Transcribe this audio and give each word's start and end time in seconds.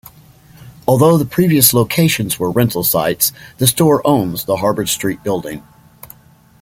Although 0.87 1.19
the 1.19 1.27
previous 1.27 1.75
locations 1.75 2.39
were 2.39 2.49
rental 2.49 2.83
sites, 2.83 3.31
the 3.59 3.67
store 3.67 4.01
owns 4.03 4.45
the 4.45 4.55
Harbord 4.55 4.89
Street 4.89 5.21
building. 5.21 5.61